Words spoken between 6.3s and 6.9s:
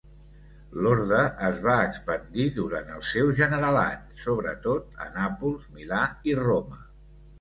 i Roma.